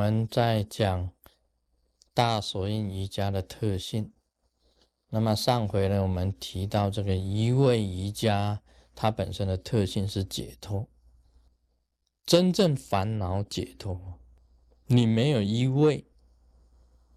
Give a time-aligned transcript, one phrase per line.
[0.00, 1.10] 我们在讲
[2.14, 4.10] 大锁印瑜伽的特性。
[5.10, 8.62] 那么上回呢，我们提到这个一位瑜伽，
[8.94, 10.88] 它本身的特性是解脱，
[12.24, 14.18] 真正烦恼解脱。
[14.86, 16.06] 你没有一位，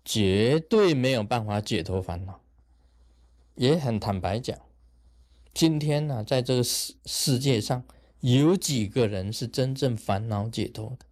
[0.03, 2.41] 绝对没有办法解脱烦恼。
[3.55, 4.59] 也很坦白讲，
[5.53, 7.85] 今天呢，在这个世世界上，
[8.19, 11.05] 有几个人是真正烦恼解脱的？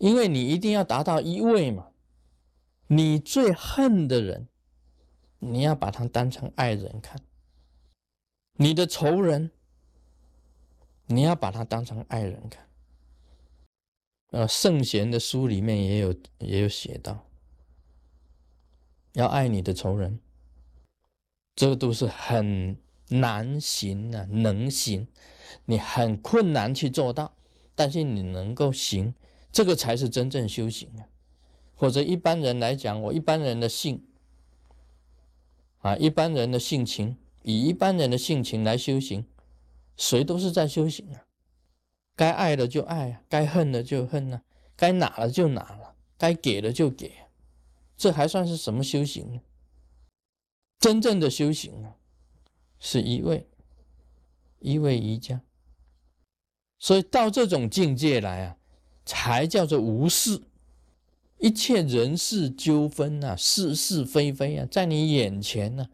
[0.00, 1.88] 因为你一定要达到一位嘛，
[2.86, 4.48] 你最恨的人，
[5.40, 7.18] 你要把他当成爱人看；
[8.54, 9.50] 你的仇人，
[11.04, 12.66] 你要把他当成爱人看。
[14.30, 17.26] 呃，圣贤的书里面也有也有写到，
[19.12, 20.18] 要爱你的仇人，
[21.54, 25.08] 这都是很难行的，能行，
[25.66, 27.36] 你很困难去做到，
[27.74, 29.14] 但是你能够行。
[29.52, 31.08] 这个才是真正修行啊！
[31.74, 34.06] 或者一般人来讲，我一般人的性
[35.78, 39.26] 啊，一般人的性情，以一般人的性情来修行，
[39.96, 41.24] 谁都是在修行啊。
[42.14, 44.42] 该爱的就爱啊，该恨的就恨啊，
[44.76, 47.12] 该拿了就拿了，该给的就给，
[47.96, 49.40] 这还算是什么修行呢？
[50.78, 51.96] 真正的修行啊，
[52.78, 53.48] 是一位
[54.60, 55.40] 一位瑜伽。
[56.78, 58.58] 所以到这种境界来啊。
[59.10, 60.40] 才叫做无事，
[61.38, 65.88] 一切人事纠纷啊，是是非非啊，在你眼前呢，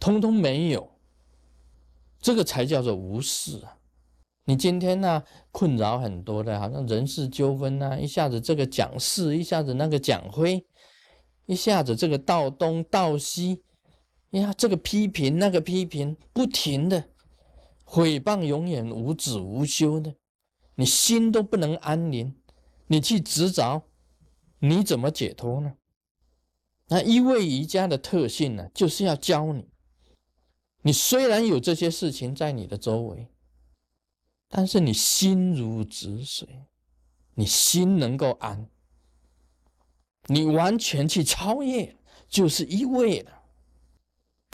[0.00, 0.92] 通通没有。
[2.22, 3.76] 这个才叫做无事啊！
[4.46, 10.64] 你今天呢，困扰很多的，好像人事纠纷啊，一下子这个讲事，一下子那个讲灰，
[11.44, 13.62] 一下子这个道东道西，
[14.30, 17.04] 呀，这个批评那个批评，不停的
[17.84, 20.14] 诽谤，永远无止无休的，
[20.76, 22.34] 你心都不能安宁。
[22.86, 23.82] 你去执着，
[24.58, 25.74] 你怎么解脱呢？
[26.88, 29.68] 那一位瑜伽的特性呢，就是要教你。
[30.82, 33.28] 你虽然有这些事情在你的周围，
[34.48, 36.66] 但是你心如止水，
[37.34, 38.68] 你心能够安，
[40.26, 41.96] 你完全去超越，
[42.28, 43.32] 就是一位的，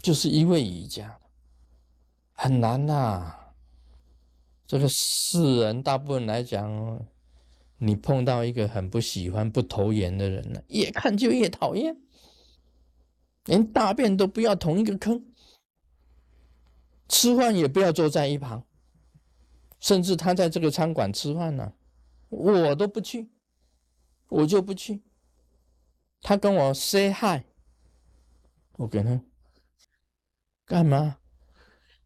[0.01, 1.19] 就是一位瑜伽，
[2.31, 3.35] 很难呐。
[4.65, 7.05] 这个世人大部分来讲。
[7.83, 11.97] 你碰到一个很不喜欢、不投缘的人呢，越看就越讨厌，
[13.45, 15.25] 连大便都不要同一个坑，
[17.07, 18.67] 吃饭也不要坐在一旁，
[19.79, 21.73] 甚至他在这个餐馆吃饭呢，
[22.29, 23.31] 我都不去，
[24.29, 25.01] 我就不去。
[26.21, 27.41] 他跟我 say hi，
[28.73, 29.23] 我给他
[30.65, 31.17] 干嘛？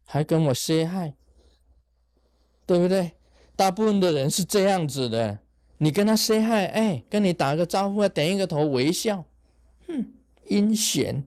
[0.06, 1.12] 还跟我 say hi，
[2.64, 3.12] 对不对？
[3.54, 5.40] 大部分的人是这样子的。
[5.78, 9.24] 你跟他 say hi，哎，跟你打个招呼啊，点一个头，微笑，
[9.86, 10.12] 哼，
[10.48, 11.26] 阴险，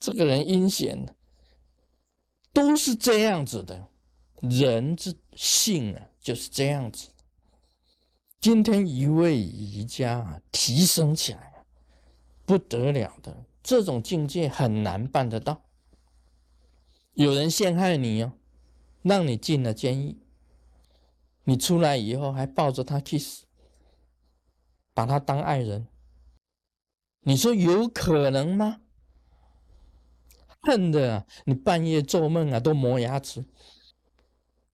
[0.00, 1.14] 这个人阴险，
[2.52, 3.88] 都是这样子的，
[4.40, 7.08] 人之性啊，就是这样子。
[8.40, 11.64] 今天一位瑜伽啊，提升起来，
[12.44, 15.62] 不得了的，这种境界很难办得到。
[17.14, 18.32] 有人陷害你哦，
[19.02, 20.16] 让你进了监狱。
[21.48, 23.44] 你出来以后还抱着他 kiss，
[24.92, 25.88] 把他当爱人，
[27.20, 28.82] 你说有可能吗？
[30.60, 33.46] 恨的，你半夜做梦啊都磨牙齿。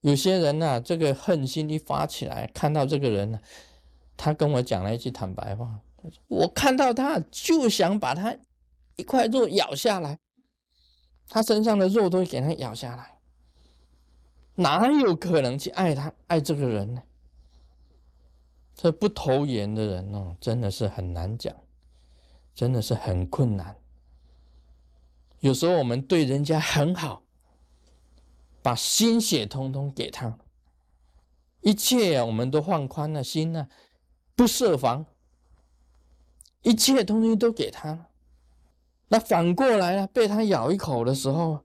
[0.01, 3.41] 有些人呐，这个恨心一发起来，看到这个人呢，
[4.17, 5.79] 他跟我讲了一句坦白话：
[6.27, 8.37] 我看到他就想把他
[8.97, 10.19] 一块肉咬下来，
[11.29, 13.14] 他身上的肉都给他咬下来。
[14.57, 17.03] 哪有可能去爱他爱这个人呢？
[18.75, 21.55] 这不投缘的人哦，真的是很难讲，
[22.55, 23.77] 真的是很困难。
[25.41, 27.23] 有时候我们对人家很好，
[28.63, 30.39] 把心血通通给他，
[31.61, 33.69] 一切我们都放宽了心呢，
[34.35, 35.07] 不设防，
[36.63, 38.07] 一切东西都给他。
[39.09, 41.65] 那反过来了，被他咬一口的时候。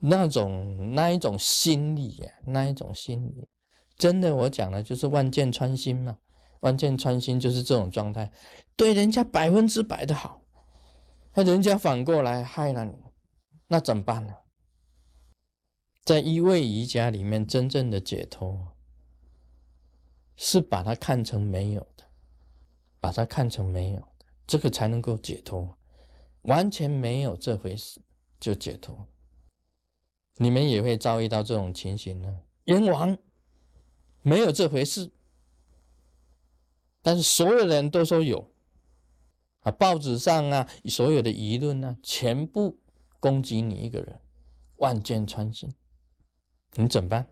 [0.00, 3.46] 那种那一种心理呀，那一种心理，
[3.96, 6.18] 真的，我讲的就是万箭穿心嘛。
[6.60, 8.30] 万箭穿心就是这种状态，
[8.76, 10.42] 对人家百分之百的好，
[11.32, 12.92] 那人家反过来害了你，
[13.68, 14.34] 那怎么办呢？
[16.04, 18.76] 在一位瑜伽里面，真正的解脱
[20.36, 22.04] 是把它看成没有的，
[23.00, 25.78] 把它看成没有的，这个才能够解脱。
[26.42, 28.02] 完全没有这回事，
[28.38, 29.08] 就解脱。
[30.36, 32.40] 你们也会遭遇到这种情形呢？
[32.64, 33.16] 阎王
[34.22, 35.10] 没有这回事，
[37.02, 38.50] 但是所有人都说有
[39.60, 42.78] 啊，报纸上啊，所有的舆论呢，全部
[43.18, 44.20] 攻击你一个人，
[44.76, 45.74] 万箭穿心，
[46.74, 47.26] 你怎么办？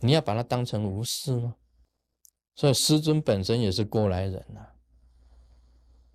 [0.00, 1.56] 你要把它当成无事吗？
[2.54, 4.74] 所以师尊本身也是过来人啊。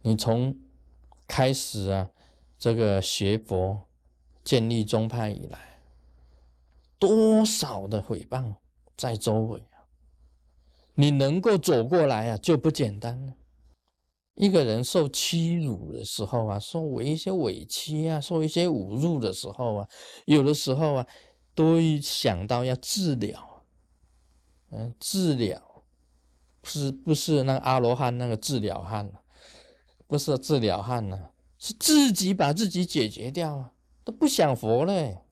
[0.01, 0.57] 你从
[1.27, 2.09] 开始啊，
[2.57, 3.87] 这个学佛、
[4.43, 5.79] 建立宗派以来，
[6.99, 8.55] 多少的诽谤
[8.97, 9.85] 在周围啊！
[10.95, 13.33] 你能够走过来啊，就不简单了。
[14.35, 19.87] 一个人受欺辱的时候啊，受一些委屈啊，受一些侮辱的时候啊，
[20.25, 21.07] 有的时候啊，
[21.53, 23.63] 都会想到要治疗，
[24.71, 25.83] 嗯，治疗，
[26.63, 29.21] 是不是那个阿罗汉那个治疗汉啊？
[30.07, 31.29] 不是治疗汉呢，
[31.59, 33.71] 是自己把自己解决掉啊，
[34.03, 35.23] 都不想佛了。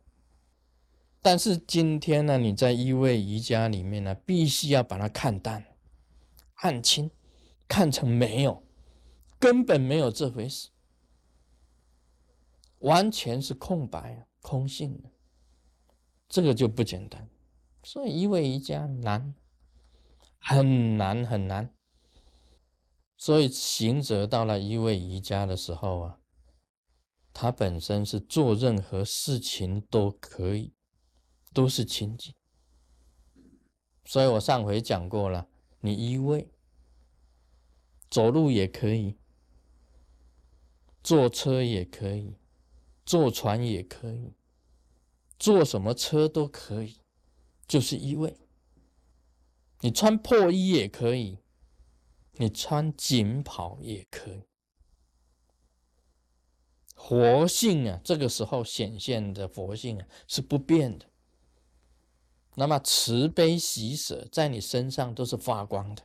[1.22, 5.66] 但是今天呢，你在一位瑜伽里面呢，必须要把它看淡、
[6.56, 7.12] 看清、
[7.68, 8.64] 看成没有，
[9.38, 10.70] 根本没有这回事，
[12.80, 15.12] 完全是空白、空性的，
[16.28, 17.30] 这个就不简单。
[17.84, 19.36] 所以一位瑜伽难，
[20.40, 21.74] 很难很难。
[23.16, 26.20] 所以行者到了一位瑜伽的时候啊，
[27.33, 30.74] 他本身是做任何事情都可以，
[31.54, 32.33] 都是清净。
[34.06, 35.48] 所以我上回讲过了，
[35.80, 36.51] 你一位
[38.10, 39.18] 走路也可以，
[41.04, 42.36] 坐车也可以，
[43.06, 44.34] 坐船也可以，
[45.39, 46.98] 坐什么车都可以，
[47.68, 48.38] 就是一位。
[49.80, 51.39] 你穿破衣也可以。
[52.36, 54.44] 你穿锦袍也可以，
[57.12, 61.08] 佛性啊，这个时候显现的佛性啊是不变的。
[62.56, 66.04] 那么慈悲喜舍在你身上都是发光的，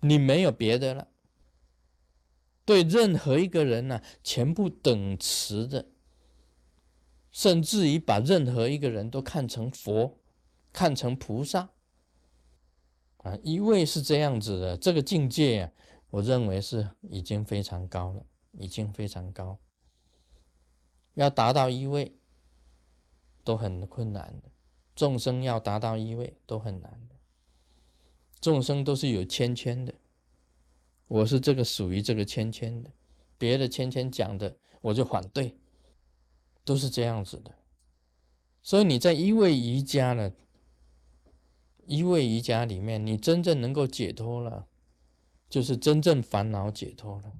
[0.00, 1.08] 你没有别的了。
[2.66, 5.86] 对任何一个人呢，全部等持的，
[7.32, 10.18] 甚至于把任何一个人都看成佛，
[10.74, 11.70] 看成菩萨。
[13.16, 15.72] 啊，一位是这样子的，这个境界啊，
[16.10, 19.58] 我认为是已经非常高了，已经非常高。
[21.14, 22.16] 要达到一位
[23.42, 24.50] 都很困难的，
[24.94, 27.16] 众生要达到一位都很难的，
[28.40, 29.94] 众生都是有千千的，
[31.08, 32.90] 我是这个属于这个千千的，
[33.36, 35.56] 别的千千讲的我就反对，
[36.64, 37.54] 都是这样子的。
[38.62, 40.32] 所以你在一位瑜伽呢？
[41.86, 44.68] 一位瑜伽里面，你真正能够解脱了，
[45.48, 47.32] 就是真正烦恼解脱了。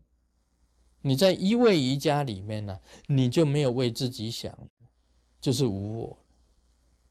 [1.02, 4.56] 你在一位瑜伽里面呢，你就没有为自己想，
[5.40, 6.18] 就是无我，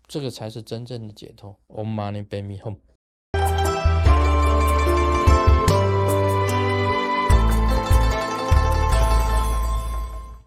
[0.08, 1.56] 这个才是真正的解脱。
[1.68, 2.78] Om Mani Padme Hum。